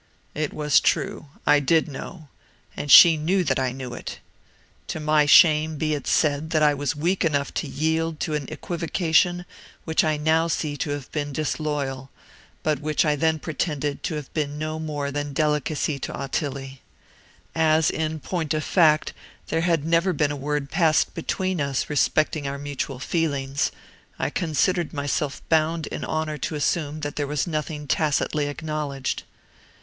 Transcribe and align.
"It 0.33 0.51
was 0.51 0.79
true; 0.79 1.27
I 1.45 1.59
did 1.59 1.87
know; 1.87 2.29
and 2.75 2.89
she 2.89 3.17
knew 3.17 3.43
that 3.43 3.59
I 3.59 3.71
knew 3.71 3.93
it. 3.93 4.17
To 4.87 4.99
my 4.99 5.27
shame 5.27 5.77
be 5.77 5.93
it 5.93 6.07
said 6.07 6.49
that 6.49 6.63
I 6.63 6.73
was 6.73 6.95
weak 6.95 7.23
enough 7.23 7.53
to 7.53 7.67
yield 7.67 8.19
to 8.21 8.33
an 8.33 8.47
equivocation 8.49 9.45
which 9.85 10.03
I 10.03 10.17
now 10.17 10.47
see 10.47 10.75
to 10.77 10.89
have 10.89 11.11
been 11.11 11.31
disloyal, 11.31 12.09
but 12.63 12.79
which 12.79 13.05
I 13.05 13.15
then 13.15 13.37
pretended 13.37 14.01
to 14.05 14.15
have 14.15 14.33
been 14.33 14.57
no 14.57 14.79
more 14.79 15.11
than 15.11 15.33
delicacy 15.33 15.99
to 15.99 16.13
Ottilie. 16.15 16.81
As, 17.53 17.91
in 17.91 18.19
point 18.21 18.55
of 18.55 18.63
fact, 18.63 19.13
there 19.49 19.61
had 19.61 19.85
never 19.85 20.13
been 20.13 20.31
a 20.31 20.35
word 20.35 20.71
passed 20.71 21.13
between 21.13 21.61
us 21.61 21.91
respecting 21.91 22.47
our 22.47 22.57
mutual 22.57 22.97
feelings, 22.97 23.69
I 24.17 24.31
considered 24.31 24.93
myself 24.93 25.43
bound 25.47 25.85
in 25.85 26.03
honor 26.03 26.39
to 26.39 26.55
assume 26.55 27.01
that 27.01 27.17
there 27.17 27.27
was 27.27 27.45
nothing 27.45 27.85
tacitly 27.85 28.47
acknowledged. 28.47 29.21